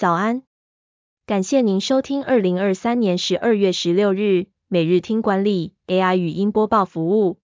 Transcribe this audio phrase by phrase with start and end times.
[0.00, 0.44] 早安，
[1.26, 7.38] 感谢您收听二零二三年十二月十六日每日听管理 AI 语音播报服务。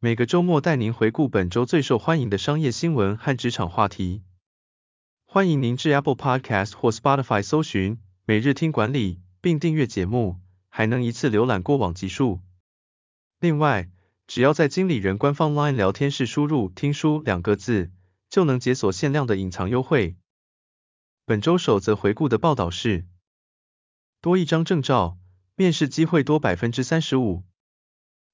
[0.00, 4.22] 每个周末带您回顾本周最受欢迎的商业新闻和职场话题。
[5.24, 10.36] 欢迎您至 Apple Podcast 或 Spotify 搜寻每日听管理，并订阅节目，
[10.68, 12.40] 还能一次浏览过往集数。
[13.40, 13.88] 另外，
[14.26, 17.90] 只要在经理人官方 LINE 聊天室输入“听书”两个字，
[18.28, 20.16] 就能解锁限量的隐藏优惠。
[21.30, 23.04] 本周首则回顾的报道是：
[24.20, 25.16] 多一张证照，
[25.54, 27.44] 面试机会多百分之三十五。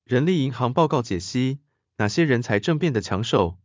[0.04, 1.58] 人力银行报告解析，
[1.98, 3.58] 哪些人才正变得抢手？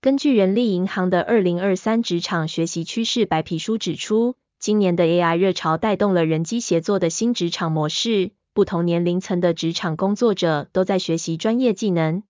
[0.00, 8.30] 根据人力银行的二零二三职场学习趋势白皮书指出，今年的 AI 热潮带动了人机协作的新职场模式。
[8.52, 12.22] 不同年龄层的职场工作者都在学习专业技能。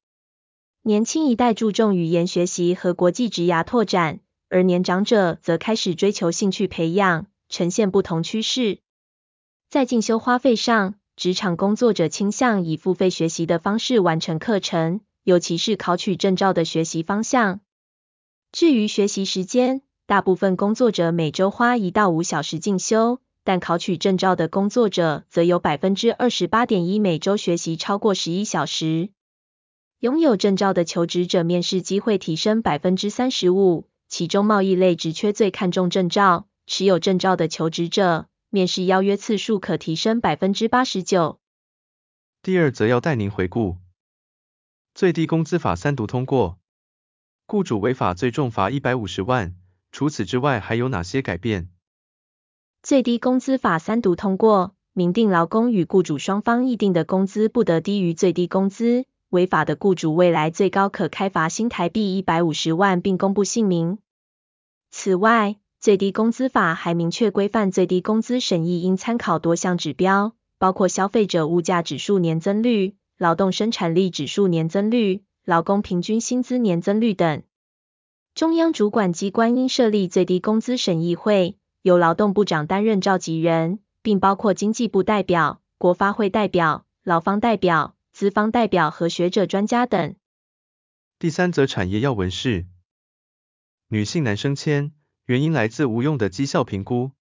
[0.80, 8.80] 年轻一代注重语言学习和国际职涯拓展，而年长者则开始追求兴趣培养，呈现不同趋势。
[9.70, 17.60] 在进修花费上，职场工作者倾向以付费学习的方式完成课程，尤其是考取证照的学习方向。
[18.52, 23.20] 至于学习时间，大部分工作者每周花一到五小时进修。
[23.42, 29.08] 但考取证照的工作者则有百分之二十八点一每周学习超过十一小时。
[29.98, 41.38] 拥有证照的求职者面试机会提升百分之三十五，其中贸易类职缺最看重证照，持有证照的求职者面试邀约次数可提升百分之八十九。
[42.42, 43.76] 第二则要带您回顾，
[44.94, 46.58] 最低工资法三读通过，
[47.46, 49.54] 雇主违法最重罚一百五十万，
[49.92, 51.70] 除此之外还有哪些改变？
[52.82, 63.98] 最低工资法三读通过，明定劳工与雇主双方议定的工资不得低于最低工资，违法的雇主未来最高可开罚新台币一百五十万，并公布姓名。
[64.90, 77.42] 此外，最低工资法还明确规范最低工资审议应参考多项指标，包括消费者物价指数年增率、劳动生产力指数年增率、劳工平均薪资年增率等。
[78.34, 81.56] 中央主管机关应设立最低工资审议会。
[81.82, 90.16] 由劳动部长担任召集人，并包括经济部代表、国发会代表、劳方代表、资方代表和学者专家等。
[91.18, 92.66] 第三则产业要闻是，
[93.88, 94.92] 女性难升迁，
[95.26, 97.12] 原因来自无用的绩效评估，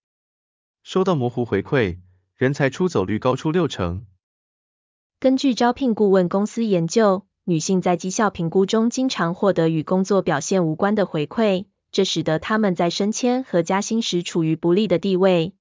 [0.83, 1.99] 收到模糊回馈，
[2.35, 4.05] 人才出走率高出六成。
[5.19, 11.65] 根据招聘顾问公司研究，女性在绩效评估中经常获得与工作表现无关的回馈。
[11.91, 15.55] 这使得他们在升迁和加薪时处于不利的地位。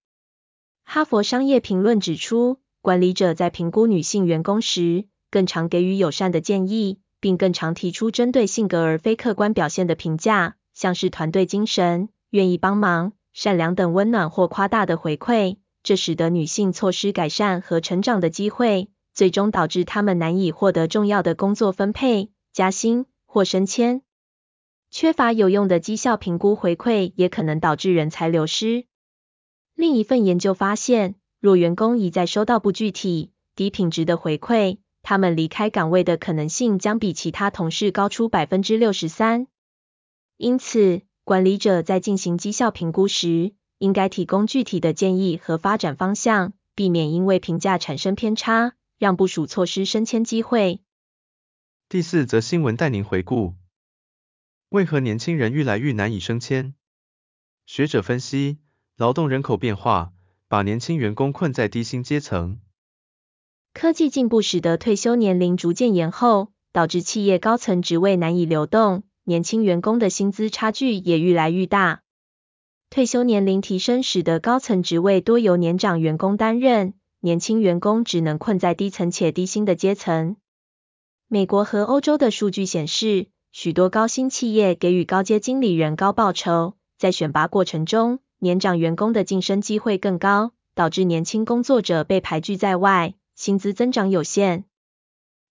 [0.84, 15.56] 哈佛商业评论指出，管理者在评估女性员工时，更常给予友善的建议，并更常提出针对性格而非客观表现的评价，像是团队精神、愿意帮忙、善良等温暖或夸大的回馈。
[15.82, 24.02] 这使得女性错失改善和成长的机会，最终导致她们难以获得重要的工作分配、加薪或升迁。
[24.90, 28.86] 缺乏有用的绩效评估回馈，也可能导致人才流失。
[29.74, 34.78] 另一份研究发现，若员工一再收到不具体、低品质的回馈，
[35.08, 39.46] 他们离开岗位的可能性将比其他同事高出百分之六十三。
[40.36, 50.82] 因此，管理者在进行绩效评估时，应该提供具体的建议和发展方向，避免因为评价产生偏差，让部署错失升迁机会。
[51.88, 53.54] 第四则新闻带您回顾。
[54.68, 56.74] 为何年轻人愈来愈难以升迁？
[57.64, 58.58] 学者分析，
[58.98, 60.12] 劳动人口变化
[60.48, 62.60] 把年轻员工困在低薪阶层。
[63.80, 72.00] 科技进步使得退休年龄逐渐延后，导致企业高层职位难以流动，年轻员工的薪资差距也愈来愈大。
[72.90, 80.34] 退休年龄提升使得高层职位多由年长员工担任，年轻员工只能困在低层且低薪的阶层。
[81.28, 94.64] 美国和欧洲的数据显示，许多高新企业给予高阶经理人高报酬，在选拔过程中，年长员工的晋升机会更高，导致年轻工作者被排拒在外，薪资增长有限。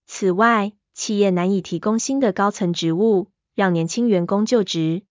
[0.04, 5.04] 此外，企业难以提供新的高层职务，让年轻员工就职。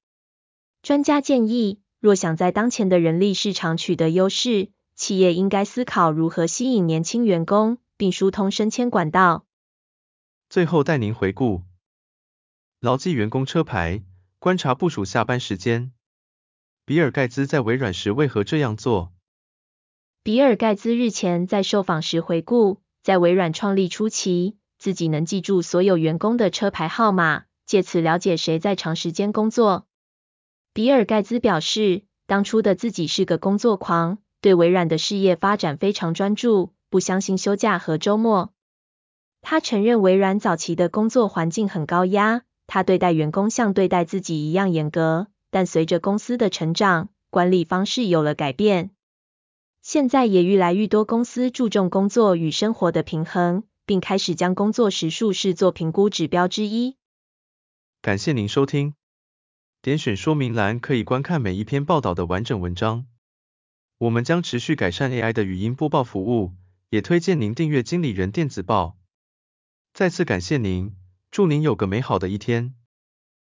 [0.83, 9.47] 专家建议，若想在当前的人力市场取得优势，企业应该思考如何吸引年轻员工，并疏通升迁管道。
[10.47, 11.63] 最后带您回顾。
[12.79, 14.03] 牢记员工车牌，
[14.37, 15.93] 观察部署下班时间。
[16.85, 19.13] 比尔盖茨在微软时为何这样做？
[20.27, 29.85] 比尔盖茨日前在受访时回顾，在微软创立初期，自己能记住所有员工的车牌号码，借此了解谁在长时间工作。
[30.73, 38.51] 比尔盖茨表示，当初的自己是个工作狂，对微软的事业发展非常专注，不相信休假和周末。
[39.41, 48.91] 他承认微软早期的工作环境很高压，他对待员工像对待自己一样严格，但随着公司的成长，管理方式有了改变。
[49.81, 56.97] 现在也愈来愈多公司注重工作与生活的平衡，并开始将工作时数视作评估指标之一。
[58.01, 58.93] 感谢您收听。
[59.81, 63.05] 点选说明栏可以观看每一篇报道的完整文章。
[63.99, 66.53] 我们将持续改善 AI 的语音播报服务，
[66.89, 68.97] 也推荐您订阅经理人电子报。
[69.93, 70.95] 再次感谢您，
[71.31, 72.75] 祝您有个美好的一天。